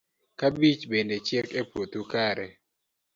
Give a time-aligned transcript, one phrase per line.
[0.39, 2.47] kabich bende chiek e puothu kare